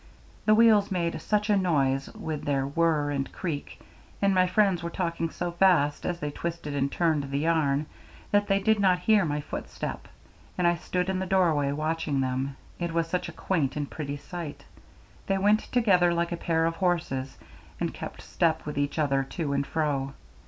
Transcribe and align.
The 0.45 0.55
wheels 0.55 0.89
made 0.89 1.21
such 1.21 1.47
a 1.47 1.55
noise 1.55 2.11
with 2.15 2.45
their 2.45 2.65
whir 2.65 3.11
and 3.11 3.31
creak, 3.31 3.79
and 4.19 4.33
my 4.33 4.47
friends 4.47 4.81
were 4.81 4.89
talking 4.89 5.29
so 5.29 5.51
fast 5.51 6.07
as 6.07 6.19
they 6.19 6.31
twisted 6.31 6.73
and 6.73 6.91
turned 6.91 7.25
the 7.29 7.37
yarn, 7.37 7.85
that 8.31 8.47
they 8.47 8.57
did 8.59 8.79
not 8.79 8.97
hear 8.97 9.25
my 9.25 9.41
footstep, 9.41 10.07
and 10.57 10.65
I 10.65 10.73
stood 10.73 11.07
in 11.07 11.19
the 11.19 11.27
doorway 11.27 11.71
watching 11.71 12.21
them, 12.21 12.55
it 12.79 12.93
was 12.95 13.07
such 13.07 13.29
a 13.29 13.31
quaint 13.31 13.75
and 13.75 13.91
pretty 13.91 14.17
sight. 14.17 14.65
They 15.27 15.37
went 15.37 15.71
together 15.71 16.11
like 16.15 16.31
a 16.31 16.35
pair 16.37 16.65
of 16.65 16.77
horses, 16.77 17.37
and 17.79 17.93
kept 17.93 18.23
step 18.23 18.65
with 18.65 18.79
each 18.79 18.97
other 18.97 19.21
to 19.23 19.53
and 19.53 19.67
fro. 19.67 20.13